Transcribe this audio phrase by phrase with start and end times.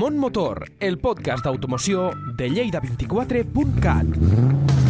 [0.00, 2.06] Mont Motor, el podcast d'automoció
[2.38, 4.89] de Lleida24.cat.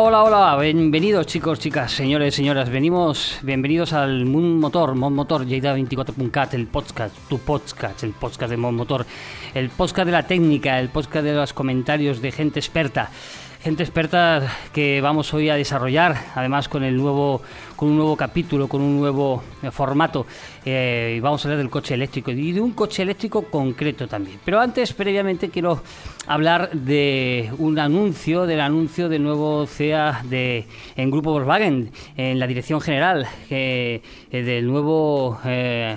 [0.00, 6.54] Hola, hola, bienvenidos chicos, chicas, señores, señoras, venimos, bienvenidos al Moon Motor, Mon Motor, Lleida24.cat,
[6.54, 9.04] el podcast, tu podcast, el podcast de Mon Motor,
[9.54, 13.10] el podcast de la técnica, el podcast de los comentarios de gente experta.
[13.60, 17.42] Gente experta que vamos hoy a desarrollar, además con el nuevo,
[17.78, 20.26] con un nuevo capítulo, con un nuevo eh, formato.
[20.64, 24.40] Eh, y vamos a hablar del coche eléctrico y de un coche eléctrico concreto también.
[24.44, 25.80] Pero antes, previamente, quiero
[26.26, 32.48] hablar de un anuncio, del anuncio del nuevo CEA de, en Grupo Volkswagen, en la
[32.48, 34.02] dirección general, eh,
[34.32, 35.38] del nuevo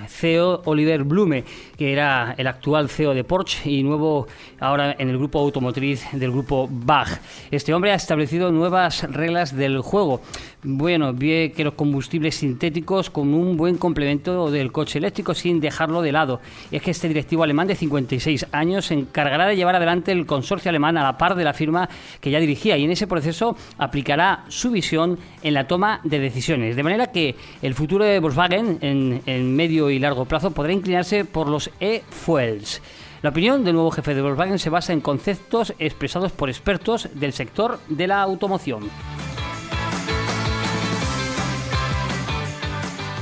[0.07, 1.43] CEO Oliver Blume,
[1.77, 4.27] que era el actual CEO de Porsche y nuevo
[4.59, 7.19] ahora en el grupo automotriz del grupo BAG.
[7.49, 10.21] Este hombre ha establecido nuevas reglas del juego.
[10.63, 16.03] Bueno, ve que los combustibles sintéticos con un buen complemento del coche eléctrico sin dejarlo
[16.03, 16.39] de lado.
[16.69, 20.69] Es que este directivo alemán de 56 años se encargará de llevar adelante el consorcio
[20.69, 24.45] alemán a la par de la firma que ya dirigía y en ese proceso aplicará
[24.49, 26.75] su visión en la toma de decisiones.
[26.75, 31.25] De manera que el futuro de Volkswagen en, en medio y largo plazo podrá inclinarse
[31.25, 32.83] por los e-fuels.
[33.23, 37.33] La opinión del nuevo jefe de Volkswagen se basa en conceptos expresados por expertos del
[37.33, 38.91] sector de la automoción.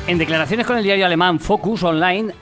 [0.09, 2.33] En declaraciones con el diario alemán Focus Online,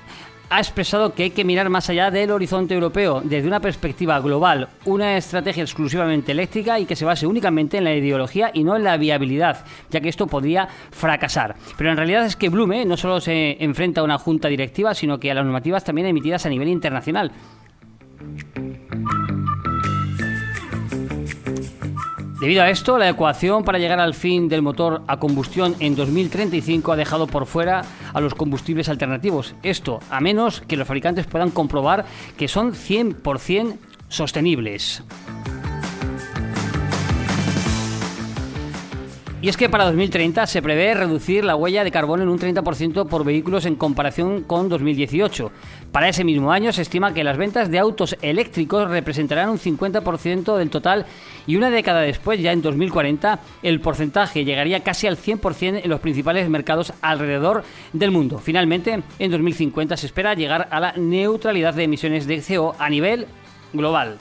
[0.50, 4.70] ha expresado que hay que mirar más allá del horizonte europeo, desde una perspectiva global,
[4.86, 8.86] una estrategia exclusivamente eléctrica y que se base únicamente en la ideología y no en
[8.86, 11.58] la viabilidad, ya que esto podría fracasar.
[11.78, 15.20] Pero en realidad es que Blume no solo se enfrenta a una junta directiva, sino
[15.20, 17.34] que a las normativas también emitidas a nivel internacional.
[22.40, 26.92] Debido a esto, la ecuación para llegar al fin del motor a combustión en 2035
[26.92, 27.84] ha dejado por fuera
[28.14, 29.56] a los combustibles alternativos.
[29.64, 32.06] Esto, a menos que los fabricantes puedan comprobar
[32.38, 33.78] que son 100%
[34.08, 35.04] sostenibles.
[39.40, 43.08] Y es que para 2030 se prevé reducir la huella de carbono en un 30%
[43.08, 45.52] por vehículos en comparación con 2018.
[45.92, 50.58] Para ese mismo año se estima que las ventas de autos eléctricos representarán un 50%
[50.58, 51.06] del total
[51.46, 56.00] y una década después, ya en 2040, el porcentaje llegaría casi al 100% en los
[56.00, 58.40] principales mercados alrededor del mundo.
[58.40, 63.28] Finalmente, en 2050 se espera llegar a la neutralidad de emisiones de CO a nivel
[63.72, 64.18] global.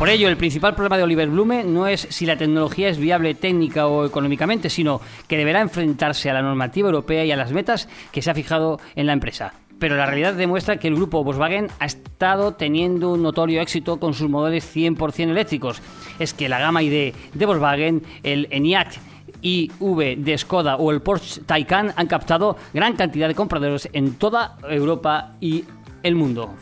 [0.00, 3.34] Por ello, el principal problema de Oliver Blume no es si la tecnología es viable
[3.34, 7.86] técnica o económicamente, sino que deberá enfrentarse a la normativa europea y a las metas
[8.10, 9.52] que se ha fijado en la empresa.
[9.78, 14.14] Pero la realidad demuestra que el grupo Volkswagen ha estado teniendo un notorio éxito con
[14.14, 15.82] sus modelos 100% eléctricos.
[16.18, 18.98] Es que la gama ID de Volkswagen, el ENIAC
[19.42, 24.56] IV de Skoda o el Porsche Taycan han captado gran cantidad de compradores en toda
[24.66, 25.66] Europa y
[26.02, 26.54] el mundo.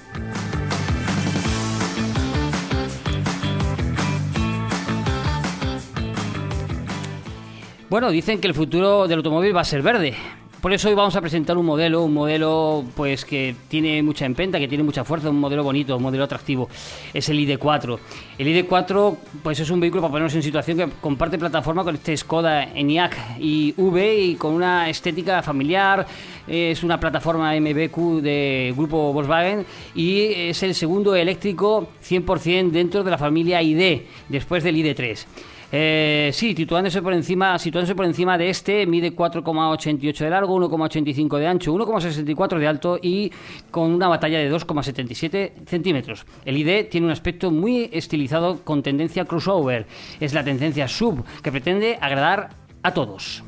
[7.91, 10.13] Bueno, dicen que el futuro del automóvil va a ser verde.
[10.61, 14.59] Por eso hoy vamos a presentar un modelo, un modelo pues que tiene mucha empenta,
[14.59, 16.69] que tiene mucha fuerza, un modelo bonito, un modelo atractivo.
[17.15, 17.99] Es el ID4.
[18.37, 22.15] El ID4 pues es un vehículo para ponernos en situación que comparte plataforma con este
[22.15, 26.07] Skoda Enyaq y V y con una estética familiar.
[26.47, 33.11] Es una plataforma MBQ de grupo Volkswagen y es el segundo eléctrico 100% dentro de
[33.11, 35.25] la familia ID, después del ID3.
[35.71, 41.39] Eh, sí, situándose por encima, situándose por encima de este, mide 4,88 de largo, 1,85
[41.39, 43.31] de ancho, 1,64 de alto y
[43.71, 46.25] con una batalla de 2,77 centímetros.
[46.45, 49.87] El ID tiene un aspecto muy estilizado con tendencia crossover.
[50.21, 52.51] Es la tendencia sub que pretende agradar
[52.83, 53.43] a todos.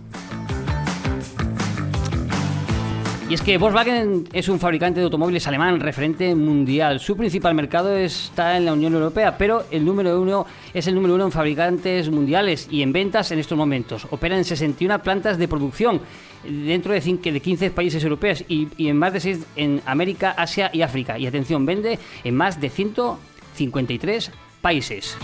[3.30, 6.98] Y es que Volkswagen es un fabricante de automóviles alemán referente mundial.
[6.98, 11.14] Su principal mercado está en la Unión Europea, pero el número uno es el número
[11.14, 14.08] uno en fabricantes mundiales y en ventas en estos momentos.
[14.10, 16.00] Opera en 61 plantas de producción
[16.42, 17.00] dentro de
[17.40, 21.16] 15 países europeos y, en más de 6 en América, Asia y África.
[21.16, 25.16] Y atención, vende en más de 153 países.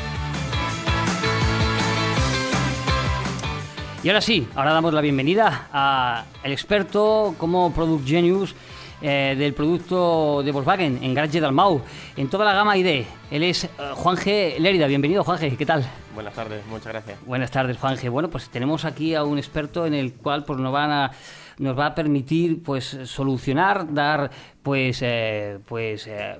[4.07, 8.55] Y ahora sí, ahora damos la bienvenida al experto como Product Genius
[9.03, 11.83] eh, del producto de Volkswagen en Garage Dalmau,
[12.17, 13.05] en toda la gama ID.
[13.33, 14.61] Él es eh, Juan G.
[14.61, 14.87] Lérida.
[14.87, 15.57] Bienvenido, Juan G.
[15.57, 15.85] ¿Qué tal?
[16.15, 17.19] Buenas tardes, muchas gracias.
[17.27, 18.09] Buenas tardes, Juan G.
[18.09, 21.11] Bueno, pues tenemos aquí a un experto en el cual pues, nos van a
[21.59, 24.31] nos va a permitir pues solucionar, dar
[24.63, 26.37] pues eh, pues eh,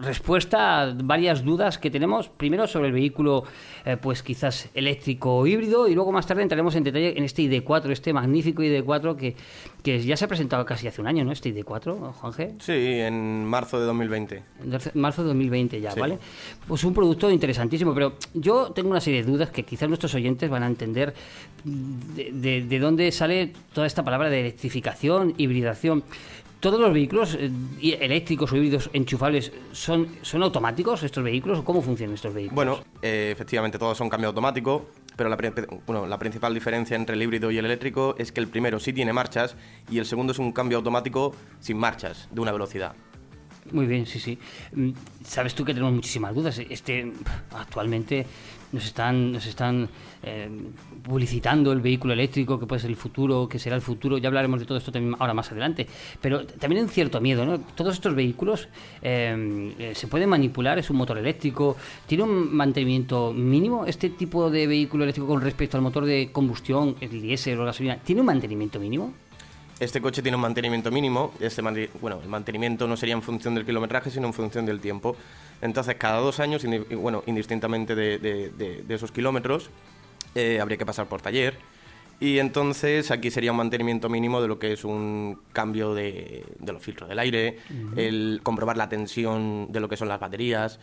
[0.00, 2.28] respuesta a varias dudas que tenemos.
[2.28, 3.44] Primero sobre el vehículo,
[3.84, 7.42] eh, pues quizás eléctrico o híbrido, y luego más tarde entraremos en detalle en este
[7.42, 9.34] ID4, este magnífico ID4 que,
[9.82, 11.32] que ya se ha presentado casi hace un año, ¿no?
[11.32, 12.54] Este ID4, Juanje.
[12.60, 14.42] Sí, en marzo de 2020.
[14.94, 16.00] Marzo de 2020 ya, Sí.
[16.00, 16.18] ¿vale?
[16.66, 20.48] Pues un producto interesantísimo, pero yo tengo una serie de dudas que quizás nuestros oyentes
[20.50, 21.14] van a entender
[21.64, 26.04] de, de- de dónde sale toda esta palabra de electrificación, hibridación.
[26.60, 27.50] ¿Todos los vehículos eh,
[28.00, 32.56] eléctricos o híbridos enchufables son, son automáticos estos vehículos o cómo funcionan estos vehículos?
[32.56, 35.36] Bueno, eh, efectivamente todos son cambio automático, pero la,
[35.86, 38.92] bueno, la principal diferencia entre el híbrido y el eléctrico es que el primero sí
[38.92, 39.54] tiene marchas
[39.88, 42.96] y el segundo es un cambio automático sin marchas, de una velocidad.
[43.72, 44.38] Muy bien, sí, sí.
[44.74, 44.90] Mm,
[45.24, 46.58] Sabes tú que tenemos muchísimas dudas.
[46.58, 47.12] Este,
[47.52, 48.24] actualmente
[48.72, 49.88] nos están, nos están
[50.22, 50.48] eh,
[51.02, 54.18] publicitando el vehículo eléctrico, que puede ser el futuro, que será el futuro.
[54.18, 55.86] Ya hablaremos de todo esto también ahora más adelante.
[56.20, 57.60] Pero también hay un cierto miedo, ¿no?
[57.60, 58.68] Todos estos vehículos
[59.02, 61.76] eh, eh, se pueden manipular, es un motor eléctrico.
[62.06, 66.96] ¿Tiene un mantenimiento mínimo este tipo de vehículo eléctrico con respecto al motor de combustión,
[67.00, 67.98] el diésel o gasolina?
[67.98, 69.12] ¿Tiene un mantenimiento mínimo?
[69.80, 71.32] Este coche tiene un mantenimiento mínimo.
[71.40, 71.62] Este
[72.00, 75.16] bueno, el mantenimiento no sería en función del kilometraje, sino en función del tiempo.
[75.62, 76.64] Entonces, cada dos años,
[76.96, 79.70] bueno, indistintamente de, de- de- de esos kilómetros,
[80.34, 81.58] eh, habría que pasar por taller.
[82.20, 86.72] Y entonces aquí sería un mantenimiento mínimo de lo que es un cambio de, de
[86.72, 87.58] los filtros del aire,
[87.96, 90.80] el comprobar la tensión de lo que son las baterías,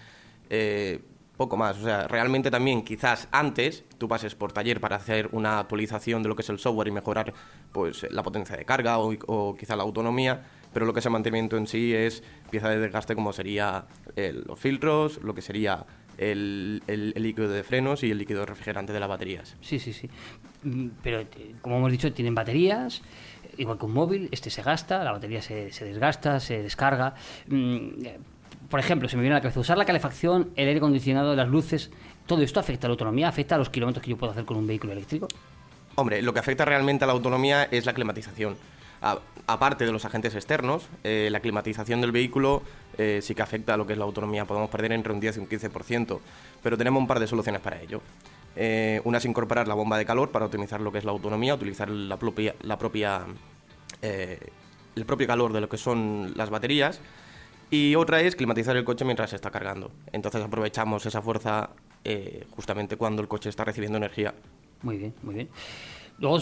[0.49, 1.01] eh,
[1.37, 1.77] poco más.
[1.77, 6.29] O sea, realmente también quizás antes tú pases por taller para hacer una actualización de
[6.29, 7.33] lo que es el software y mejorar
[7.71, 10.43] pues la potencia de carga o, o quizá la autonomía,
[10.73, 13.85] pero lo que es el mantenimiento en sí es pieza de desgaste como sería
[14.15, 15.85] los filtros, lo que sería
[16.17, 19.57] el, el- el líquido de frenos y el líquido refrigerante de las baterías.
[19.61, 20.09] Sí, sí, sí.
[20.63, 21.27] Mm, Pero, eh,
[21.61, 23.01] como hemos dicho, tienen baterías,
[23.57, 27.15] igual que un móvil, este se gasta, la batería se, se desgasta, se descarga.
[28.69, 31.47] Por ejemplo, se me viene a la cabeza usar la calefacción, el aire acondicionado, las
[31.47, 31.91] luces.
[32.25, 33.27] ¿Todo esto afecta a la autonomía?
[33.27, 35.27] ¿Afecta a los kilómetros que yo puedo hacer con un vehículo eléctrico?
[35.95, 38.57] Hombre, lo que afecta realmente a la autonomía es la climatización.
[39.01, 42.63] A- aparte de los agentes externos, eh, la climatización del vehículo
[42.97, 44.45] eh, sí que afecta a lo que es la autonomía.
[44.45, 46.19] Podemos perder entre un 10 y un 15%,
[46.63, 48.01] pero tenemos un par de soluciones para ello.
[48.55, 51.53] Eh, una es incorporar la bomba de calor para optimizar lo que es la autonomía,
[51.53, 53.21] utilizar la propia, la propia,
[54.01, 54.39] eh,
[54.95, 56.99] el propio calor de lo que son las baterías.
[57.75, 59.91] Y otra es climatizar el coche mientras se está cargando.
[60.13, 61.71] Entonces aprovechamos esa fuerza
[62.05, 64.33] eh, justamente cuando el coche está recibiendo energía.
[64.81, 65.49] Muy bien, muy bien.
[66.17, 66.39] Luego,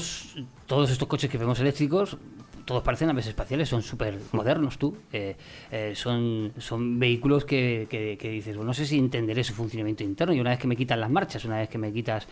[0.68, 2.18] todos estos coches que vemos eléctricos,
[2.66, 4.96] todos parecen naves espaciales, son súper modernos, tú.
[5.12, 5.36] Eh,
[5.72, 10.34] eh, son, son vehículos que, que- dices, no sé si entenderé su funcionamiento interno.
[10.34, 12.28] Y una vez que me quitan las marchas, una vez que me quitas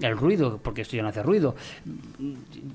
[0.00, 1.54] el ruido, porque esto ya no hace ruido,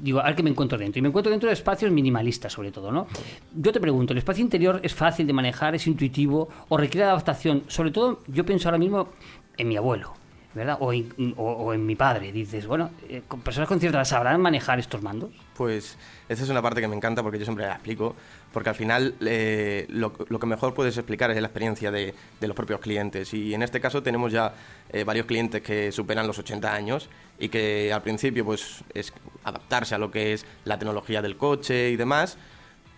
[0.01, 0.99] digo, a ver qué me encuentro dentro.
[0.99, 3.07] Y me encuentro dentro de espacios minimalistas, sobre todo, ¿no?
[3.55, 7.63] Yo te pregunto, ¿el espacio interior es fácil de manejar, es intuitivo o requiere adaptación?
[7.67, 9.09] Sobre todo, yo pienso ahora mismo
[9.57, 10.13] en mi abuelo.
[10.53, 10.77] ¿Verdad?
[10.79, 12.31] O en, o- o en mi padre.
[12.31, 15.29] Dices, bueno, eh, personas con cierta sabrán manejar estos mandos.
[15.55, 18.15] Pues esa es una parte que me encanta porque yo siempre la explico,
[18.51, 22.47] porque al final eh, lo, lo que mejor puedes explicar es la experiencia de, de
[22.47, 23.33] los propios clientes.
[23.33, 24.53] Y en este caso tenemos ya
[24.91, 27.09] eh, varios clientes que superan los 80 años
[27.39, 29.13] y que al principio pues es
[29.43, 32.37] adaptarse a lo que es la tecnología del coche y demás,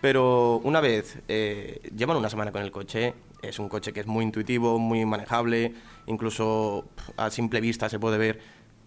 [0.00, 3.14] pero una vez eh, llevan una semana con el coche,
[3.48, 5.74] es un coche que es muy intuitivo, muy manejable,
[6.06, 6.86] incluso
[7.16, 8.40] a simple vista se puede ver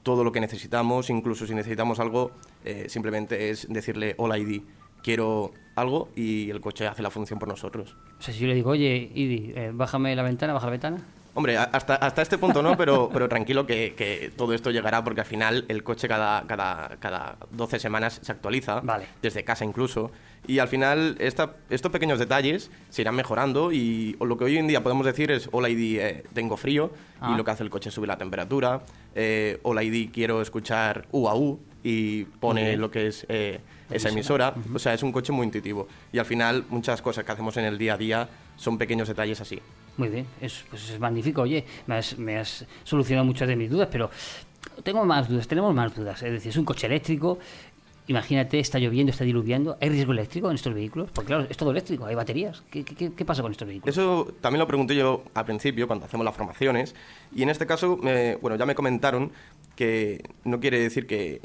[0.04, 2.32] todo lo que necesitamos, incluso si necesitamos algo,
[2.64, 4.62] eh, simplemente es decirle hola ID,
[5.04, 7.96] quiero algo y el coche hace la función por nosotros.
[8.20, 10.98] O sea, si yo le digo, oye, Idi, eh, bájame la ventana, baja la ventana.
[11.38, 15.22] Hombre, hasta, hasta este punto no, pero, pero tranquilo que, que todo esto llegará porque
[15.22, 19.06] al final el coche cada, cada, cada 12 semanas se actualiza, Vale.
[19.22, 20.10] desde casa incluso,
[20.48, 24.65] y al final esta- estos pequeños detalles se irán mejorando y lo que hoy en
[24.67, 26.89] día podemos decir es hola ID, eh, tengo frío,
[27.22, 27.29] Ah.
[27.32, 28.82] y lo que hace el coche es subir la temperatura,
[29.13, 33.60] eh, hola ID, quiero escuchar U a U, y pone lo que es eh,
[33.91, 37.32] esa emisora, o sea, es un coche muy intuitivo, y al final muchas cosas que
[37.32, 39.62] hacemos en el día a día son pequeños detalles así.
[39.98, 41.42] Muy bien, es, pues es magnífico.
[41.42, 44.10] Oye, me has, me has solucionado muchas de mis dudas, pero
[44.84, 46.22] tengo más dudas, tenemos más dudas.
[46.24, 47.39] Es decir, es un coche eléctrico.
[48.10, 49.77] Imagínate, está lloviendo, está diluviando.
[49.82, 51.10] ¿Hay riesgo eléctrico en estos vehículos?
[51.12, 52.63] Porque claro, es todo eléctrico, hay baterías.
[52.72, 53.94] ¿Qué, qué- qué- pasa con estos vehículos?
[53.98, 56.96] Eso también lo pregunté yo al principio, cuando hacemos las formaciones,
[57.36, 59.32] y en este caso, me- bueno, ya me comentaron
[59.75, 61.42] que no quiere decir que,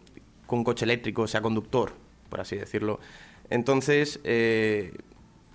[0.48, 1.94] un coche eléctrico sea conductor,
[2.28, 3.00] por así decirlo.
[3.48, 4.92] Entonces, eh,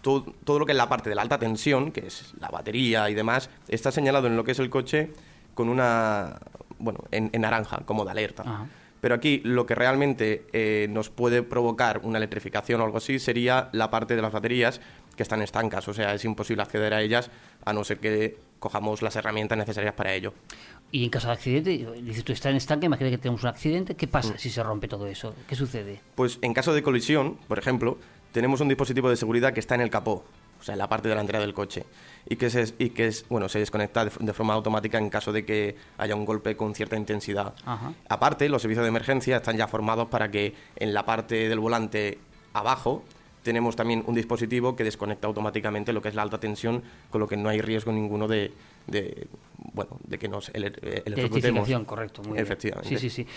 [0.02, 3.10] todo, todo lo que es la parte de la alta tensión, que es la batería
[3.10, 5.12] y demás, está señalado en lo que es el coche
[5.54, 6.38] con una,
[6.80, 8.44] bueno, en, en naranja, como de alerta.
[8.44, 8.68] Ajá.
[9.00, 13.70] Pero aquí lo que realmente eh, nos puede provocar una electrificación o algo así sería
[13.72, 14.82] la parte de las baterías
[15.16, 17.30] que están estancas, o sea, es imposible acceder a ellas
[17.64, 20.34] a no ser que cojamos las herramientas necesarias para ello.
[20.92, 23.96] Y en caso de accidente, dices tú, está en estanque, imagínate que tenemos un accidente,
[23.96, 24.38] ¿qué pasa Mm.
[24.38, 25.36] si se rompe todo eso?
[25.48, 26.02] ¿Qué sucede?
[26.16, 27.98] Pues en caso de colisión, por ejemplo,
[28.38, 30.24] tenemos un dispositivo de seguridad que está en el capó,
[30.60, 31.88] o sea, en la parte delantera del coche,
[32.30, 35.34] y que, se, y que es, bueno, se desconecta de, de forma automática en caso
[35.34, 37.56] de que haya un golpe con cierta intensidad.
[37.66, 37.94] Ajá.
[38.08, 42.20] Aparte, los servicios de emergencia están ya formados para que en la parte del volante
[42.54, 43.04] abajo
[43.42, 47.28] tenemos también un dispositivo que desconecta automáticamente lo que es la alta tensión, con lo
[47.28, 48.52] que no hay riesgo ninguno de,
[48.86, 49.26] de,
[49.74, 51.34] bueno, de que nos ele- eh, De electrocutemos.
[51.34, 52.22] electrificación, correcto.
[52.24, 52.44] Muy bien.
[52.44, 52.90] Efectivamente.
[52.90, 53.28] Sí, sí, sí.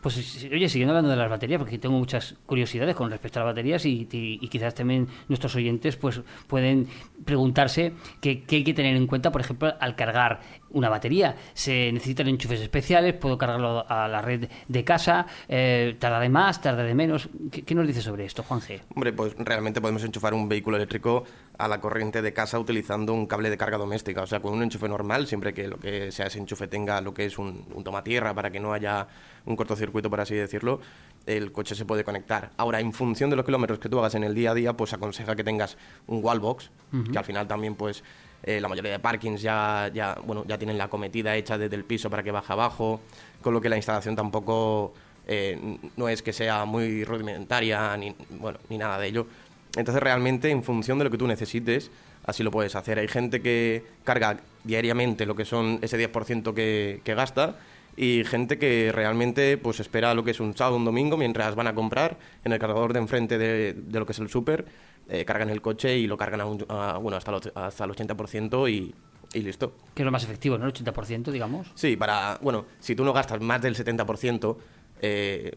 [0.00, 3.52] Pues, oye, siguiendo hablando de las baterías, porque tengo muchas curiosidades con respecto a las
[3.54, 6.86] baterías y, y- y quizás también nuestros oyentes pues pueden
[7.24, 11.36] preguntarse qué, qué hay que tener en cuenta, por ejemplo, al cargar una batería.
[11.54, 13.14] ¿Se necesitan enchufes especiales?
[13.14, 15.26] ¿Puedo cargarlo a la red de casa?
[15.48, 16.60] Eh, ¿Tarda de más?
[16.60, 17.28] ¿Tarda de menos?
[17.50, 18.80] ¿Qué, qué nos dice sobre esto, Juan G?
[18.94, 21.24] Hombre, pues realmente podemos enchufar un vehículo eléctrico
[21.58, 24.62] a la corriente de casa utilizando un cable de carga doméstica, o sea, con un
[24.62, 27.84] enchufe normal, siempre que lo que sea ese enchufe tenga lo que es un, un
[27.84, 29.06] tomatierra para que no haya
[29.46, 30.80] un cortocircuito, por así decirlo,
[31.26, 32.50] el coche se puede conectar.
[32.56, 34.92] Ahora, en función de los kilómetros que tú hagas en el día a día, pues
[34.92, 36.70] aconseja que tengas un wallbox,
[37.10, 38.02] que al final también, pues,
[38.42, 41.84] eh, la mayoría de parkings ya, ya, bueno, ya tienen la cometida hecha desde el
[41.84, 43.00] piso para que baje abajo,
[43.42, 44.94] con lo que la instalación tampoco
[45.26, 49.26] eh, no es que sea muy rudimentaria ni, bueno, ni nada de ello.
[49.76, 51.90] Entonces realmente en función de lo que tú necesites,
[52.30, 52.98] así lo puedes hacer.
[52.98, 57.56] Hay gente que carga diariamente lo que son ese 10% que, que gasta
[57.96, 61.66] y gente que realmente pues espera lo que es un sábado un domingo mientras van
[61.66, 64.64] a comprar en el cargador de enfrente de, de lo que es el súper,
[65.08, 68.68] eh, cargan el coche y lo cargan a un- a, bueno, hasta, hasta el 80%
[68.70, 68.94] y,
[69.32, 69.74] y listo.
[69.94, 70.66] Que es lo más efectivo, ¿no?
[70.66, 71.70] El 80%, digamos.
[71.74, 74.56] Sí, para, bueno, si tú no gastas más del 70%,
[75.02, 75.52] eh,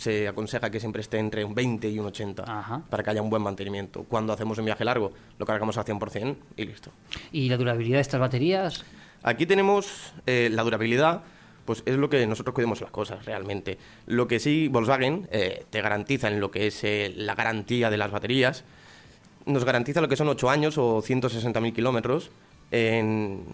[0.00, 2.82] se aconseja que siempre esté entre un 20 y un 80 Ajá.
[2.88, 4.04] para que haya un buen mantenimiento.
[4.04, 6.90] Cuando hacemos un viaje largo, lo cargamos al 100% y listo.
[7.32, 8.84] ¿Y la durabilidad de estas baterías?
[9.22, 11.22] Aquí tenemos eh, la durabilidad,
[11.66, 13.76] pues es lo que nosotros cuidemos las cosas realmente.
[14.06, 17.98] Lo que sí Volkswagen eh, te garantiza en lo que es eh, la garantía de
[17.98, 18.64] las baterías,
[19.44, 22.30] nos garantiza lo que son 8 años o 160.000 kilómetros
[22.70, 23.44] en,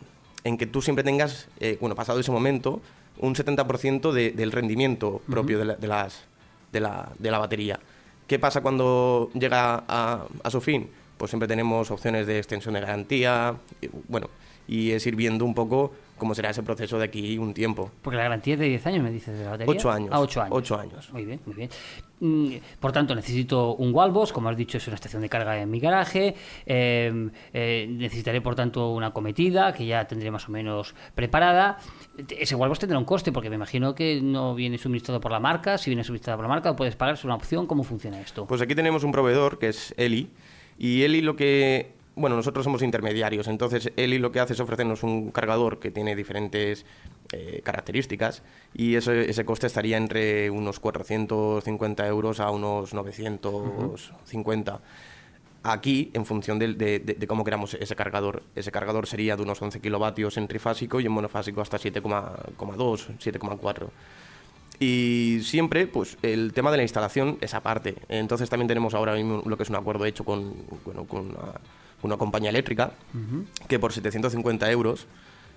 [0.44, 2.80] en que tú siempre tengas, eh, bueno, pasado ese momento,
[3.18, 6.24] un 70% de- del rendimiento propio de, la, de las,
[6.76, 7.80] de, la, de la batería.
[8.26, 10.90] ¿Qué pasa cuando llega a, a su fin?
[11.16, 13.54] Pues siempre tenemos opciones de extensión de garantía,
[14.08, 14.28] bueno,
[14.68, 17.90] y es ir viendo un poco cómo será ese proceso de aquí un tiempo.
[18.02, 19.72] Porque la garantía es de 10 años, me dices, de la batería.
[19.74, 20.10] Ocho años.
[20.12, 20.56] Ah, 8 años.
[20.56, 21.12] Ocho años.
[21.12, 21.70] Muy bien, muy bien.
[22.18, 25.70] Mm, Por tanto, necesito un Wallbox, como has dicho, es una estación de carga en
[25.70, 26.34] mi garaje.
[26.64, 31.78] Eh, eh, necesitaré, por tanto, una cometida que ya tendré más o menos preparada.
[32.28, 35.76] Ese Wallbox tendrá un coste, porque me imagino que no viene suministrado por la marca.
[35.76, 37.66] Si viene suministrado por la marca, puedes pagar, es una opción.
[37.66, 38.46] ¿Cómo funciona esto?
[38.46, 40.30] Pues aquí tenemos un proveedor que es Eli.
[40.78, 41.95] Y Eli lo que.
[42.18, 43.46] Bueno, nosotros somos intermediarios.
[43.46, 46.86] Entonces, Eli lo que hace es ofrecernos un cargador que tiene diferentes
[47.32, 48.42] eh, características.
[48.72, 54.80] Y ese, ese coste estaría entre unos 450 euros a unos 950.
[55.62, 59.80] Aquí, en función de, de- cómo queramos ese cargador, ese cargador sería de unos 11
[59.80, 63.88] kilovatios en trifásico y en monofásico hasta 7,2, 7,4.
[64.78, 67.94] Y siempre, pues, el tema de la instalación es aparte.
[68.08, 70.54] Entonces también tenemos ahora mismo lo que es un acuerdo hecho con,
[70.84, 71.60] bueno, con una,
[72.02, 72.92] una compañía eléctrica,
[73.68, 75.06] que por 750 euros,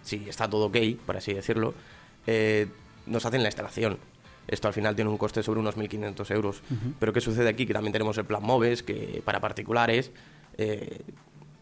[0.03, 1.74] si está todo ok, por así decirlo,
[2.27, 2.67] eh,
[3.05, 3.98] nos hacen la instalación.
[4.48, 6.62] Esto al final tiene un coste sobre unos 1.500 euros.
[7.00, 7.65] Pero ¿qué sucede aquí?
[7.65, 10.12] Que también tenemos el plan MOVES, que para particulares
[10.58, 11.01] eh,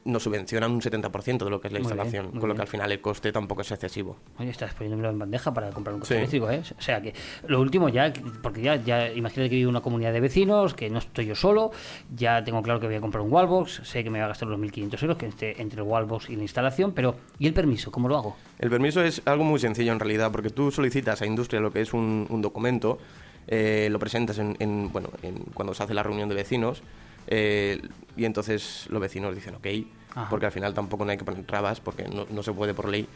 [0.08, 2.68] nos subvencionan un 70% de lo que es la Muy instalación, con lo que al
[2.68, 4.18] final el coste tampoco es excesivo.
[4.40, 6.18] Oye, estás poniéndomelo en bandeja para comprar un coche Sí.
[6.18, 6.62] eléctrico, ¿eh?
[6.78, 7.14] O sea que
[7.48, 8.12] lo último ya,
[8.42, 11.36] porque ya, ya imagínate que vivo en una comunidad de vecinos, que no estoy yo
[11.36, 11.72] solo,
[12.16, 14.48] ya tengo claro que voy a comprar un wallbox, sé que me va a gastar
[14.48, 17.92] los 1.500 euros, que esté entre el wallbox y la instalación, pero ¿y el permiso?
[17.92, 18.36] ¿Cómo lo hago?
[18.60, 21.82] El permiso es algo muy sencillo en realidad, porque tú solicitas a industria lo que
[21.82, 22.98] es un, un documento,
[23.48, 26.82] eh, lo presentas en, en, bueno, en- cuando se hace la reunión de vecinos,
[27.28, 27.82] eh,
[28.16, 29.68] y entonces los vecinos dicen ok,
[30.16, 30.30] Ajá.
[30.30, 32.90] porque al final tampoco no hay que poner trabas, porque no, no se puede por
[32.90, 33.08] ley.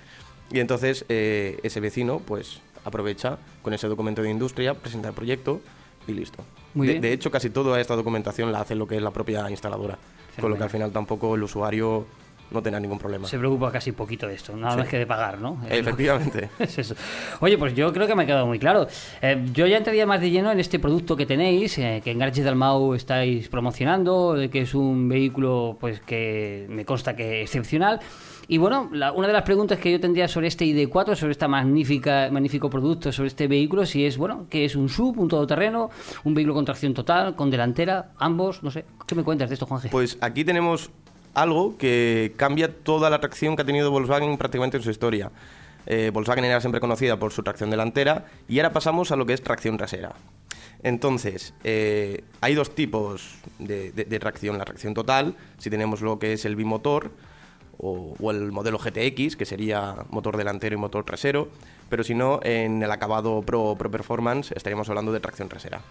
[0.52, 5.62] Y entonces eh, ese vecino pues aprovecha con ese documento de industria, presenta el proyecto
[6.08, 6.44] y listo.
[6.74, 7.02] Muy de, bien.
[7.02, 9.98] de hecho, casi toda esta documentación la hace lo que es la propia instaladora,
[10.40, 12.06] con lo que al final tampoco el usuario
[12.52, 13.28] no tener ningún problema.
[13.28, 15.62] Se preocupa casi poquito de esto, nada más que de pagar, ¿no?
[15.70, 16.50] Efectivamente.
[16.60, 16.96] Es eso.
[17.40, 18.88] Oye, pues yo creo que me ha quedado muy claro.
[19.22, 22.20] Eh, yo ya entraría más de lleno en este producto que tenéis, eh, que en
[22.20, 28.00] Garage Dalmau estáis promocionando, de que es un vehículo pues que me consta que excepcional.
[28.48, 31.48] Y bueno, la- una de las preguntas que yo tendría sobre este ID4, sobre este
[31.48, 35.90] magnífica, magnífico producto, sobre este vehículo, si es, bueno, que es un sub, un todoterreno,
[36.26, 38.84] un vehículo con tracción total, con delantera, ambos, no sé.
[39.08, 39.88] ¿Qué me cuentas de esto, Juanje?
[39.90, 40.92] Pues aquí tenemos
[41.34, 45.32] algo que cambia toda la tracción que ha tenido Volkswagen prácticamente en su historia.
[45.86, 49.34] Eh, Volkswagen era siempre conocida por su tracción delantera y ahora pasamos a lo que
[49.34, 50.14] es tracción trasera.
[50.84, 54.58] Entonces, eh, hay dos tipos de, tracción.
[54.58, 57.12] La tracción total, si tenemos lo que es el bimotor,
[57.78, 61.50] o, o el modelo GTX, que sería motor delantero y motor trasero,
[61.90, 65.82] pero si no, en el acabado Pro, Pro Performance estaríamos hablando de tracción trasera.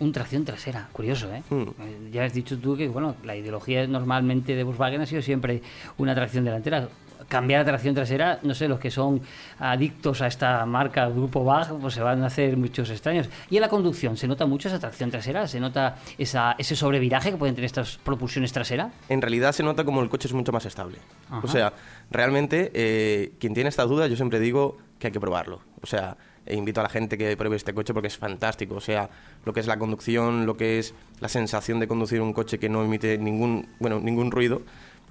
[0.00, 1.42] Un tracción trasera, curioso, ¿eh?
[1.50, 1.62] Hmm.
[1.62, 5.62] Eh, Ya has dicho tú que, bueno, la ideología normalmente de Volkswagen ha sido siempre
[5.98, 6.88] una tracción delantera.
[7.28, 9.20] Cambiar a tracción trasera, no sé, los que son
[9.58, 13.28] adictos a esta marca Grupo BAG, pues se van a hacer muchos extraños.
[13.50, 15.46] Y en la conducción, ¿se nota mucho esa tracción trasera?
[15.46, 18.90] ¿Se nota esa, ese sobreviraje que pueden tener estas propulsiones traseras?
[19.08, 20.98] en realidad se nota como el coche es mucho más estable.
[21.28, 21.40] Ajá.
[21.44, 21.72] O sea,
[22.10, 25.60] realmente, eh, quien tiene esta duda, yo siempre digo que hay que probarlo.
[25.82, 26.16] O sea,
[26.46, 28.74] e invito a la gente que pruebe este coche porque es fantástico.
[28.76, 29.10] O sea,
[29.44, 32.68] lo que es la conducción, lo que es la sensación de conducir un coche que
[32.68, 34.62] no emite ningún, bueno, ningún ruido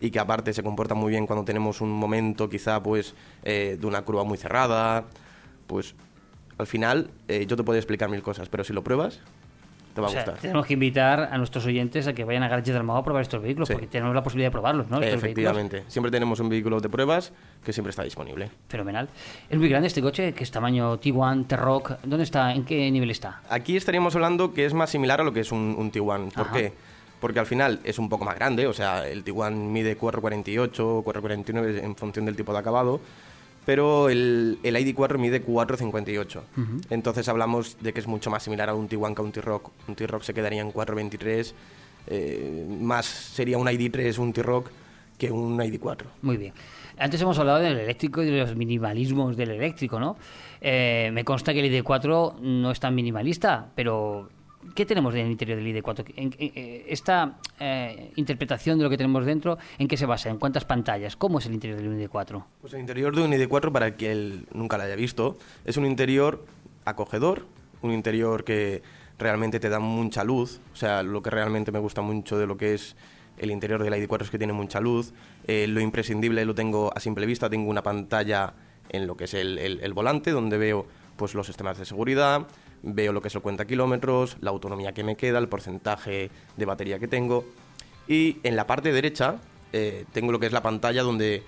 [0.02, 3.88] y que aparte se comporta muy bien cuando tenemos un momento quizá pues eh, de
[3.88, 5.06] una curva muy cerrada.
[5.68, 5.96] Pues
[6.58, 9.20] al final eh, yo te puedo explicar mil cosas, pero si lo pruebas,
[10.00, 10.40] te va O a sea, gustar.
[10.42, 13.22] tenemos que invitar a nuestros oyentes a que vayan a Garages del Mago a probar
[13.22, 13.74] estos vehículos, Sí.
[13.74, 14.98] porque tenemos la posibilidad de probarlos, ¿no?
[15.02, 15.52] Estos vehículos.
[15.52, 15.84] Efectivamente.
[15.88, 17.32] Siempre tenemos un vehículo de pruebas
[17.64, 18.50] que siempre está disponible.
[18.68, 19.10] Fenomenal.
[19.50, 21.92] Es muy grande este coche, que es tamaño T1, T-Rock.
[22.04, 22.54] ¿Dónde está?
[22.54, 23.42] ¿En qué nivel está?
[23.50, 26.30] Aquí estaríamos hablando que es más similar a lo que es un, un Tiguan.
[26.32, 26.56] ¿Por Ajá.
[26.56, 26.74] qué?
[27.20, 31.82] Porque al final es un poco más grande, o sea, el Tiguan mide 448, 449
[31.84, 33.02] en función del tipo de acabado,
[33.70, 36.44] pero el, el ID4 mide 458.
[36.90, 39.70] Entonces hablamos de que es mucho más similar a un Tiguan que a un T-Rock.
[39.88, 41.54] Un T-Rock se quedaría en 423,
[42.08, 44.72] eh, más sería un ID3, un T-Rock,
[45.20, 46.02] que un ID4.
[46.24, 46.54] Muy bien.
[46.98, 50.18] Antes hemos hablado del eléctrico y de los minimalismos del eléctrico, ¿no?
[50.62, 54.30] Eh, me consta que el ID4 no es tan minimalista, pero
[54.76, 56.06] ¿qué tenemos en el interior del ID4?
[56.16, 60.30] En- en- eh, esta eh, interpretación de lo que tenemos dentro, ¿en qué se basa?
[60.30, 61.16] ¿En cuántas pantallas?
[61.16, 62.44] ¿Cómo es el interior del ID4?
[62.62, 65.78] Pues el interior de un ID4, para el que él nunca lo haya visto, es
[65.78, 66.46] un interior
[66.86, 67.46] acogedor,
[67.82, 68.82] un interior que
[69.18, 70.60] realmente te da mucha luz.
[70.74, 72.96] O sea, lo que realmente me gusta mucho de lo que es
[73.38, 75.14] el interior del ID4 es que tiene mucha luz.
[75.48, 78.54] Eh, lo imprescindible lo tengo a simple vista, tengo una pantalla
[78.90, 82.48] en lo que es el, el- el volante, donde veo pues los sistemas de seguridad,
[82.84, 86.66] veo lo que es el cuenta kilómetros, la autonomía que me queda, el porcentaje de
[86.66, 87.46] batería que tengo.
[88.08, 89.38] Y en la parte derecha
[89.74, 91.44] eh, tengo lo que es la pantalla donde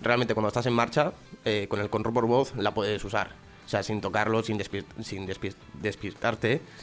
[0.00, 1.12] realmente cuando estás en marcha,
[1.44, 3.30] eh, con el control por voz la puedes usar.
[3.66, 5.26] O sea, sin tocarlo, sin, despi- sin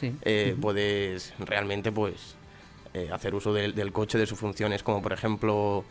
[0.00, 0.12] Sí.
[0.22, 2.34] eh, puedes realmente pues
[3.12, 5.84] hacer uso del, del coche, de sus funciones, como por ejemplo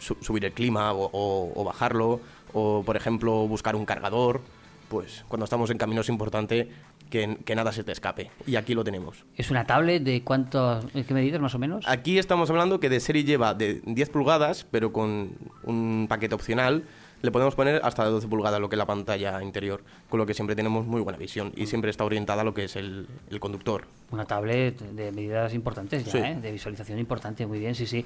[0.00, 2.20] su- subir el clima o, o- o bajarlo,
[2.52, 4.40] o por ejemplo buscar un cargador.
[4.88, 6.70] Pues cuando estamos en camino es importante
[7.12, 8.30] que, que nada se te escape.
[8.46, 9.26] Y aquí lo tenemos.
[9.36, 11.84] ¿Es una tablet de cuánto, de qué medidas más o menos?
[11.86, 16.84] Aquí estamos hablando que de serie lleva de 10 pulgadas, pero con un paquete opcional
[17.22, 20.26] le podemos poner hasta de 12 pulgadas lo que es la pantalla interior, con lo
[20.26, 23.06] que siempre tenemos muy buena visión y siempre está orientada a lo que es el,
[23.30, 23.86] el conductor.
[24.10, 26.18] Una tablet de medidas importantes ya, Sí.
[26.18, 26.38] ¿eh?
[26.40, 28.04] de visualización importante, muy bien, sí, sí.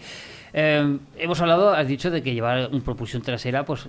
[0.53, 3.89] Eh, hemos hablado, has dicho de que llevar un propulsión trasera, pues,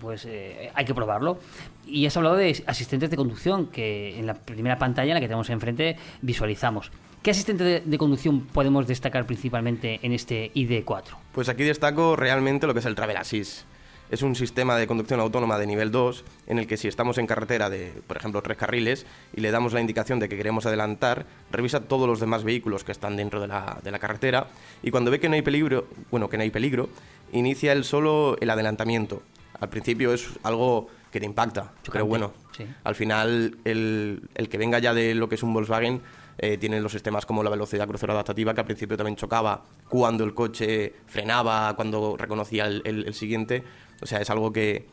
[0.00, 1.38] pues eh, hay que probarlo.
[1.86, 5.26] Y has hablado de asistentes de conducción, que en la primera pantalla, en la que
[5.26, 6.92] tenemos enfrente, visualizamos.
[7.22, 11.16] ¿Qué asistente de, de conducción podemos destacar principalmente en este ID4?
[11.32, 13.64] Pues aquí destaco realmente lo que es el Travel Assist.
[14.10, 17.28] Es un sistema de conducción autónoma de nivel 2 en el que si estamos en
[17.28, 21.26] carretera de, por ejemplo, tres carriles y le damos la indicación de que queremos adelantar,
[21.52, 24.48] revisa todos los demás vehículos que están dentro de la, de la carretera
[24.82, 26.88] y cuando ve que no hay peligro, bueno, que no hay peligro,
[27.32, 29.22] inicia él solo el adelantamiento.
[29.60, 32.64] Al principio es algo que te impacta, Chocante, pero bueno, sí.
[32.82, 36.00] al final el, el que venga ya de lo que es un Volkswagen
[36.42, 40.24] eh, tiene los sistemas como la velocidad crucero adaptativa, que al principio también chocaba cuando
[40.24, 43.62] el coche frenaba, cuando reconocía el, el- el siguiente.
[44.02, 44.86] O sea, es algo que,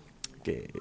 [0.43, 0.71] que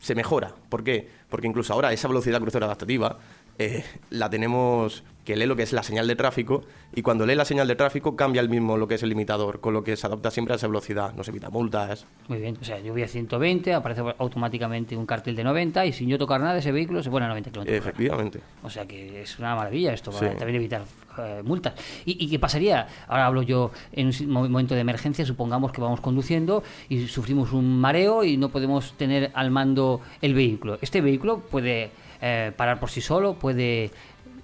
[0.00, 0.52] se mejora.
[0.68, 1.08] ¿Por qué?
[1.30, 3.18] Porque incluso ahora esa velocidad crucero adaptativa
[3.58, 6.62] eh, la tenemos que lee lo que es la señal de tráfico
[6.94, 9.60] y cuando lee la señal de tráfico cambia el mismo lo que es el limitador,
[9.60, 12.06] con lo que se adapta siempre a esa velocidad, nos evita multas.
[12.28, 15.92] Muy bien, o sea, yo voy a 120, aparece automáticamente un cartel de 90 y
[15.92, 17.78] sin yo tocar nada ese vehículo se pone a 90 kilómetros.
[17.78, 18.40] Efectivamente.
[18.62, 20.82] O sea que es una maravilla esto para también evitar
[21.18, 21.74] eh, multas.
[22.04, 22.86] ¿Y, qué pasaría?
[23.06, 27.80] Ahora hablo yo en un momento de emergencia, supongamos que vamos conduciendo y sufrimos un
[27.80, 30.78] mareo y no podemos tener al mando el vehículo.
[30.80, 31.90] ¿Este vehículo puede
[32.22, 33.34] eh, parar por sí solo?
[33.34, 33.90] ¿Puede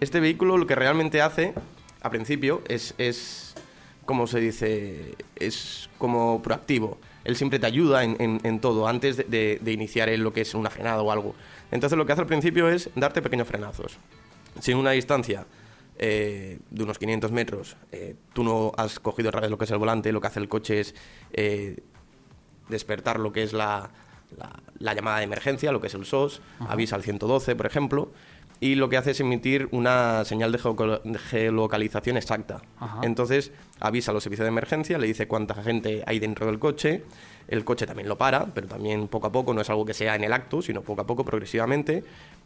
[0.01, 1.55] este vehículo lo que realmente hace,
[2.01, 3.55] a principio, es, es
[4.05, 6.99] como se dice, es como proactivo.
[7.25, 11.11] Él siempre te ayuda en, todo, antes de, iniciar lo que es una frenada o
[11.11, 11.35] algo.
[11.71, 13.99] Entonces lo que hace al principio es darte pequeños frenazos.
[14.61, 15.47] Si en una distancia
[15.99, 19.71] eh, de unos 500 metros eh, tú no has cogido otra vez lo que es
[19.71, 20.95] el volante, lo que hace el coche es
[22.69, 23.91] despertar lo que es la,
[24.79, 28.11] la, llamada de emergencia, lo que es el SOS, avisa al 112, por ejemplo,
[28.61, 30.59] y lo que hace es emitir una señal de,
[31.19, 32.61] geolocalización exacta.
[33.03, 37.05] Entonces avisa a los servicios de emergencia, le dice cuánta gente hay dentro del coche,
[37.47, 40.17] el coche también lo para, pero también poco a poco, no es algo que sea
[40.17, 42.05] en el acto, sino poco a poco, progresivamente.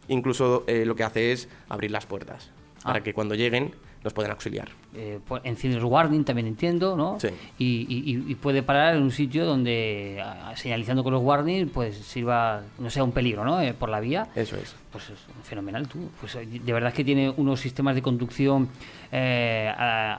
[0.09, 2.51] Incluso eh, lo que hace es abrir las puertas,
[2.83, 3.03] para ah.
[3.03, 3.73] que cuando lleguen
[4.05, 4.69] nos puedan auxiliar.
[4.95, 7.19] Eh, enciende el warning, también entiendo, ¿no?
[7.21, 7.29] Sí.
[7.59, 10.23] Y, puede parar en un sitio donde,
[10.57, 13.61] señalizando con los warnings, pues sirva, no sea un peligro, ¿no?
[13.61, 14.29] Eh, por la vía.
[14.35, 14.75] Eso es.
[14.93, 16.11] Pues es fenomenal, tú.
[16.21, 18.69] Pues eh, de verdad que tiene unos sistemas de conducción,
[19.11, 19.73] eh,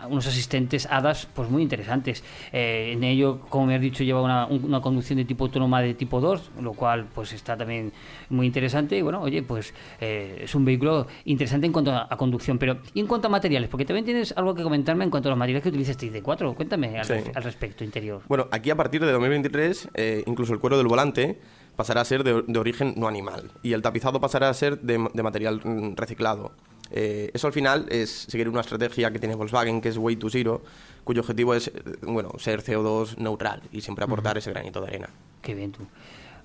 [0.10, 2.24] unos asistentes HADAS, pues muy interesantes.
[2.52, 6.20] en ello, como me has dicho, lleva una, una, conducción de tipo autónoma de tipo
[6.20, 7.94] 2, lo cual pues está también
[8.30, 8.98] muy interesante.
[8.98, 12.58] Y bueno, oye, pues es un vehículo interesante en cuanto a, conducción.
[12.58, 13.70] Pero, ¿y en cuanto a materiales?
[13.70, 16.56] Porque también tienes algo que comentarme en cuanto a los materiales que utiliza este ID4.
[16.56, 18.22] Cuéntame al, respecto interior.
[18.28, 21.40] Bueno, aquí a partir de 2023, eh, incluso el cuero del volante
[21.76, 25.62] pasará a ser de, origen no animal y el tapizado pasará a ser de, material
[25.96, 26.52] reciclado.
[26.92, 30.30] Eh, eso al final es seguir una estrategia que tiene Volkswagen, que es Way to
[30.30, 30.62] Zero,
[31.04, 35.10] cuyo objetivo es bueno, ser CO2 neutral y siempre aportar ese granito de arena.
[35.42, 35.88] Qué bien tú.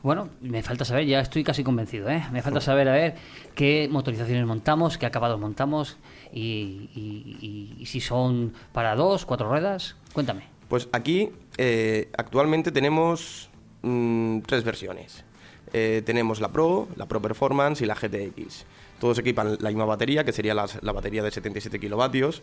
[0.03, 2.25] Bueno, me falta saber, ya estoy casi convencido, ¿eh?
[2.31, 3.17] Me falta saber, a ver,
[3.57, 5.97] qué motorizaciones montamos, qué acabados montamos
[6.33, 9.97] y, si son para dos, cuatro ruedas.
[10.12, 10.45] Cuéntame.
[10.69, 13.51] Pues aquí eh, actualmente tenemos
[13.83, 15.25] mm, tres versiones.
[15.73, 18.64] Eh, tenemos la Pro, la Pro Performance y la GTX.
[19.01, 22.43] Todos equipan la misma batería, que sería la, batería de 77 kilovatios.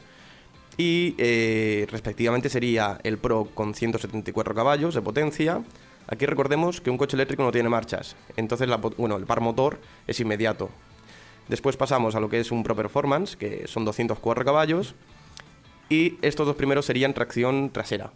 [0.77, 5.63] Y eh, respectivamente sería el Pro con 174 caballos de potencia,
[6.07, 10.19] Aquí recordemos que un coche eléctrico no tiene marchas, entonces bueno, el par motor es
[10.19, 10.69] inmediato.
[11.47, 14.93] Después pasamos a lo que es un Pro Performance, que son 204 caballos,
[15.89, 18.11] y estos dos primeros serían tracción trasera.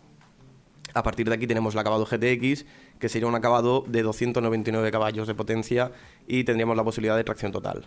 [0.93, 2.65] A partir de aquí tenemos el acabado GTX,
[2.99, 5.91] que sería un acabado de 299 caballos de potencia
[6.27, 7.85] y tendríamos la posibilidad de tracción total.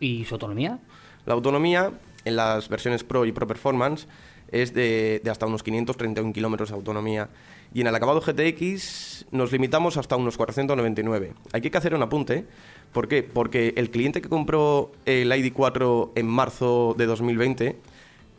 [0.00, 0.78] ¿Y su autonomía?
[1.24, 1.92] La autonomía
[2.24, 4.06] en las versiones Pro y Pro Performance
[4.50, 7.28] es de, de hasta unos 531 kilómetros de autonomía
[7.74, 11.34] y en el acabado GTX nos limitamos hasta unos 499.
[11.52, 12.46] Aquí hay que hacer un apunte.
[12.92, 13.22] ¿Por qué?
[13.22, 17.76] Porque el cliente que compró el ID4 en marzo de 2020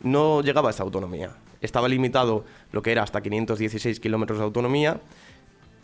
[0.02, 1.36] no llegaba a esta autonomía.
[1.60, 5.00] Estaba limitado lo que era hasta 516 kilómetros de autonomía,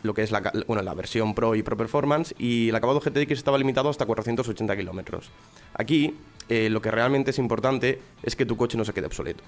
[0.03, 3.31] lo que es la, bueno, la versión Pro y Pro Performance, y el acabado GTX
[3.31, 5.31] estaba limitado hasta 480 kilómetros.
[5.73, 6.15] Aquí
[6.49, 9.43] eh, lo que realmente es importante es que tu coche no se quede obsoleto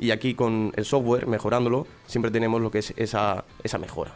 [0.00, 4.12] y aquí con el software, mejorándolo, siempre tenemos lo que es esa, esa mejora.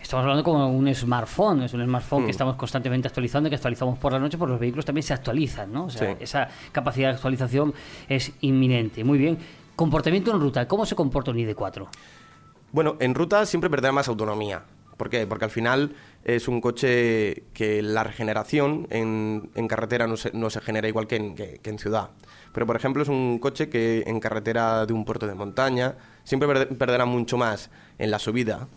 [0.00, 2.30] Estamos hablando como un smartphone, es un smartphone que mm.
[2.30, 5.86] estamos constantemente actualizando, que actualizamos por la noche, porque los vehículos también se actualizan, ¿no?
[5.86, 7.74] O sea, esa capacidad de actualización
[8.08, 9.04] es inminente.
[9.04, 9.38] Muy bien.
[9.76, 11.86] Comportamiento en ruta, ¿cómo se comporta un ID4?
[12.72, 14.64] Bueno, en ruta siempre perderá más autonomía.
[14.96, 15.26] ¿Por qué?
[15.26, 20.62] Porque al final es un coche que la regeneración en, carretera no se, no se,
[20.62, 22.08] genera igual que en, ciudad.
[22.54, 26.48] Pero, por ejemplo, es un coche que en carretera de un puerto de montaña siempre
[26.66, 28.68] perderá mucho más en la subida,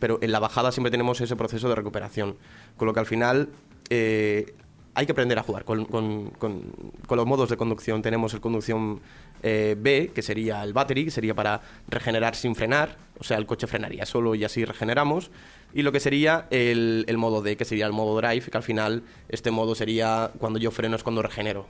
[0.00, 2.36] pero en la bajada siempre tenemos ese proceso de recuperación.
[2.78, 3.50] Con lo que al final
[3.90, 4.54] eh,
[4.98, 5.86] hay que aprender a jugar con,
[7.08, 8.02] los modos de conducción.
[8.02, 9.00] Tenemos el conducción
[9.44, 13.46] eh, B, que sería el battery, que sería para regenerar sin frenar, o sea, el
[13.46, 15.30] coche frenaría solo y así regeneramos.
[15.72, 18.64] Y lo que sería el, el modo D, que sería el modo drive, que al
[18.64, 21.66] final este modo sería cuando yo freno es cuando regenero.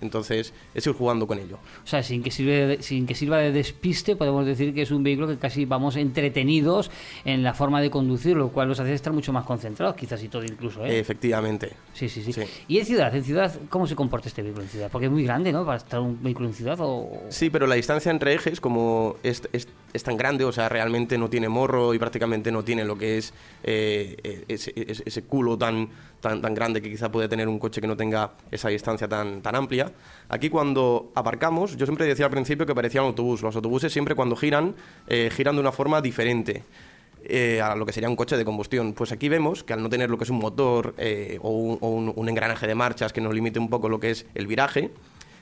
[0.00, 1.58] Entonces, es ir jugando con ello.
[1.84, 5.02] O sea, sin que, sirve sin que sirva de despiste, podemos decir que es un
[5.02, 6.90] vehículo que casi vamos entretenidos
[7.24, 10.28] en la forma de conducir, lo cual nos hace estar mucho más concentrados, quizás y
[10.28, 10.84] todo incluso.
[10.84, 10.98] ¿eh?
[10.98, 11.72] Efectivamente.
[11.92, 13.14] Sí, sí, sí, ¿Y en ciudad?
[13.14, 14.90] ¿En ciudad cómo se comporta este vehículo en ciudad?
[14.90, 15.64] Porque es muy grande, ¿no?
[15.64, 17.24] Para estar un vehículo en ciudad o...
[17.28, 19.68] Sí, pero la distancia entre ejes, como es, es,
[20.02, 23.34] tan grande, o sea, realmente no tiene morro y prácticamente no tiene lo que es
[23.64, 25.88] eh, ese, ese, culo tan,
[26.20, 29.42] tan, tan grande que quizá puede tener un coche que no tenga esa distancia tan,
[29.42, 29.87] tan amplia
[30.28, 33.42] Aquí cuando aparcamos, yo siempre decía al principio que parecía un autobús.
[33.42, 34.74] Los autobuses siempre cuando giran,
[35.06, 36.62] eh, giran de una forma diferente.
[37.30, 38.92] eh, a lo que sería un coche de combustión.
[38.92, 42.12] Pues aquí vemos que al no tener lo que es un motor eh, o un-
[42.14, 44.90] un engranaje de marchas que nos limite un poco lo que es el viraje,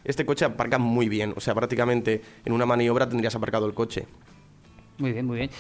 [0.03, 1.35] este coche aparca muy bien.
[1.37, 4.07] O sea, prácticamente en una maniobra tendrías aparcado el coche.
[4.99, 5.51] Muy bien, muy bien.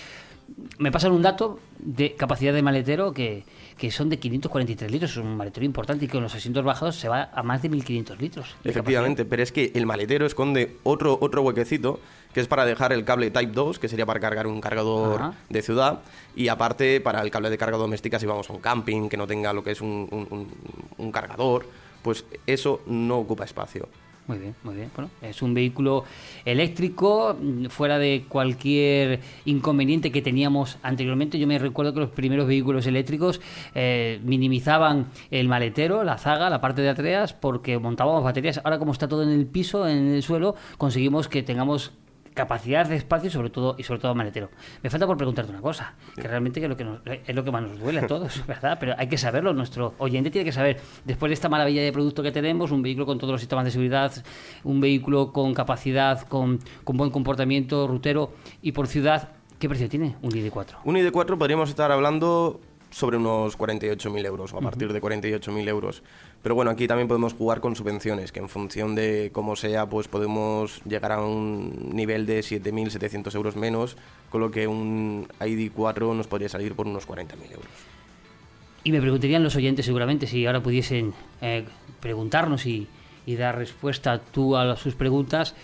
[0.78, 3.44] Me pasan un dato de capacidad de maletero que,
[3.76, 5.10] que son de 543 litros.
[5.12, 8.20] Es un maletero importante y con los asientos bajados se va a más de 1500
[8.20, 8.54] litros.
[8.64, 12.00] Efectivamente, pero es que el maletero esconde otro, otro huequecito
[12.32, 15.34] que es para dejar el cable Type 2, que sería para cargar un cargador Ajá.
[15.48, 16.00] de ciudad,
[16.34, 19.26] y aparte para el cable de carga doméstica si vamos a un camping, que no
[19.26, 20.48] tenga lo que es un, un- un-
[20.98, 21.66] un cargador,
[22.02, 23.88] pues eso no ocupa espacio.
[24.26, 24.90] Muy bien, muy bien.
[24.94, 26.04] Bueno, es un vehículo
[26.44, 31.38] eléctrico, mm, fuera de cualquier inconveniente que teníamos anteriormente.
[31.38, 33.40] Yo me recuerdo que los primeros vehículos eléctricos
[33.74, 38.60] eh, minimizaban el maletero, la zaga, la parte de atrás, porque montábamos baterías.
[38.64, 41.92] Ahora, como está todo en el piso, en el suelo, conseguimos que tengamos
[42.36, 44.50] capacidad de espacio y sobre todo y sobre todo maletero.
[44.82, 47.42] Me falta por preguntarte una cosa, que realmente que es lo que nos- es lo
[47.42, 48.76] que más nos duele a todos, ¿verdad?
[48.78, 52.22] Pero hay que saberlo, nuestro oyente tiene que saber, después de esta maravilla de producto
[52.22, 54.12] que tenemos, un vehículo con todos los sistemas de seguridad,
[54.64, 60.16] un vehículo con capacidad, con, con buen comportamiento, rutero y por ciudad, ¿qué precio tiene
[60.20, 60.76] un ID4?
[60.84, 66.02] Un ID4 podríamos estar hablando sobre unos 48.000 euros o a partir de 48.000 euros.
[66.42, 70.08] Pero bueno, aquí también podemos jugar con subvenciones, que en función de cómo sea, pues
[70.08, 73.96] podemos llegar a un nivel de 7.700 euros menos,
[74.30, 77.68] con lo que un ID4 nos podría salir por unos 40.000 euros.
[78.84, 81.64] Y me preguntarían los oyentes seguramente si ahora pudiesen eh,
[82.00, 82.86] preguntarnos y,
[83.26, 85.56] y dar respuesta tú a sus preguntas.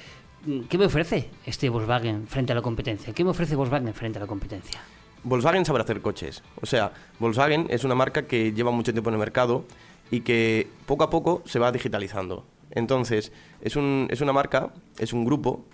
[0.68, 3.14] ¿Qué me ofrece este Volkswagen frente a la competencia?
[3.14, 4.80] ¿Qué me ofrece Volkswagen frente a la competencia?
[5.24, 6.42] Volkswagen sabe hacer coches.
[6.60, 9.64] O sea, Volkswagen es una marca que lleva mucho tiempo en el mercado
[10.10, 12.44] y que poco a poco se va digitalizando.
[12.70, 15.64] Entonces, es, un- es una marca, es un grupo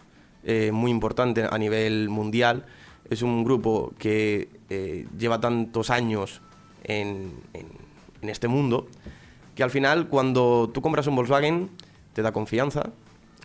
[0.45, 2.67] eh, muy importante a nivel mundial.
[3.11, 6.41] Es un grupo que eh, lleva tantos años
[6.85, 8.87] en- en este mundo
[9.55, 11.71] que al final cuando tú compras un Volkswagen
[12.13, 12.91] te da confianza,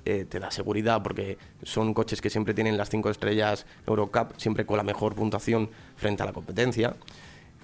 [0.05, 4.65] eh, te da seguridad porque son coches que siempre tienen las cinco estrellas Eurocup, siempre
[4.65, 6.95] con la mejor puntuación frente a la competencia.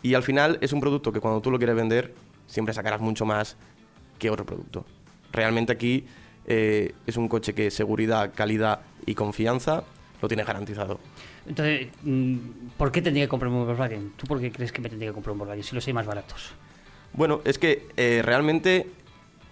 [0.01, 2.13] Y al final es un producto que cuando tú lo quieres vender
[2.47, 3.57] siempre sacarás mucho más
[4.17, 4.85] que otro producto.
[5.31, 6.05] Realmente aquí
[6.45, 9.83] eh, es un coche que seguridad, calidad y confianza
[10.21, 10.99] lo tiene garantizado.
[11.47, 12.37] Entonces, mm,
[12.77, 14.13] ¿por qué tendría que comprarme un Volkswagen?
[14.17, 16.05] ¿Tú por qué crees que me tendría que comprar un Volkswagen si los hay más
[16.05, 16.53] baratos?
[17.13, 18.87] Bueno, es que eh, realmente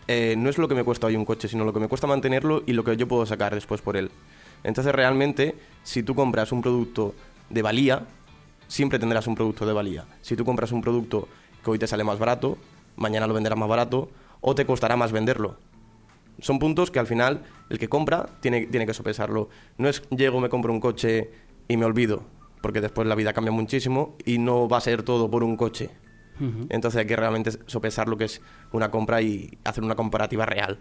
[0.08, 2.08] eh, no es lo que me cuesta hoy un coche, sino lo que me cuesta
[2.08, 4.10] mantenerlo y lo que yo puedo sacar después por él.
[4.64, 7.14] Entonces, realmente, si tú compras un producto
[7.50, 8.06] de valía,
[8.68, 10.06] siempre tendrás un producto de valía.
[10.22, 11.28] Si tú compras un producto
[11.64, 12.58] que hoy te sale más barato,
[12.96, 14.10] mañana lo venderás más barato
[14.42, 15.58] o te costará más venderlo.
[16.40, 19.50] Son puntos que al final el que compra tiene, tiene que sopesarlo.
[19.78, 21.32] No es llego, me compro un coche
[21.68, 22.24] y me olvido,
[22.62, 25.90] porque después la vida cambia muchísimo y no va a ser todo por un coche.
[26.70, 30.80] Entonces hay que realmente sopesar lo que es una compra y hacer una comparativa real.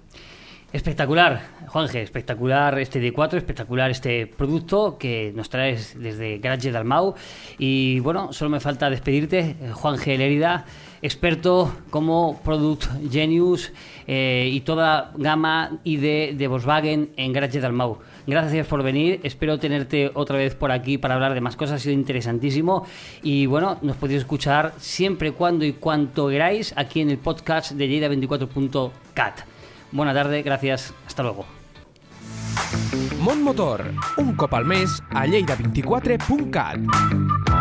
[0.73, 7.15] Espectacular, Juanje, espectacular este D4, espectacular este producto que nos traes desde Garage Dalmau.
[7.57, 10.65] Y bueno, solo me falta despedirte, eh, Juanje Lérida,
[11.03, 13.73] experto como Product Genius
[14.09, 17.99] eh, y toda gama ID de Volkswagen en Garage Dalmau.
[18.27, 21.79] Gracias por venir, espero tenerte otra vez por aquí para hablar de más cosas, ha
[21.79, 22.85] sido interesantísimo.
[23.23, 27.89] Y bueno, nos podéis escuchar siempre, cuando y cuanto queráis aquí en el podcast de
[27.89, 29.41] Lleida24.cat.
[29.93, 31.47] Bona tarda, gràcies, hasta luego.
[33.21, 37.56] Mont Motor, un cop al mes a lleida24.cat.